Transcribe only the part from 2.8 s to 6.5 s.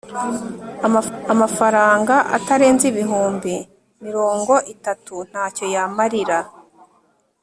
ibihumbi mirongo itatu ntacyo yamarira